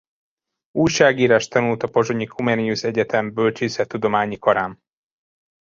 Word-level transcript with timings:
Újságírást 0.71 1.49
tanult 1.49 1.83
a 1.83 1.87
pozsonyi 1.87 2.25
Comenius 2.25 2.83
Egyetem 2.83 3.33
Bölcsészettudományi 3.33 4.37
Karán. 4.39 4.79